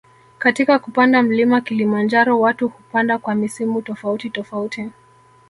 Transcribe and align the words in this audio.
Katika 0.37 0.79
kupanda 0.79 1.23
mlima 1.23 1.61
kilimanjaro 1.61 2.39
watu 2.39 2.67
hupanda 2.67 3.17
kwa 3.17 3.35
misimu 3.35 3.81
tofauti 3.81 4.29
tofauti 4.29 4.89